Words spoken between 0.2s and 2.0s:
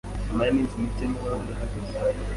Nyuma yiminsi mike niho yahageze.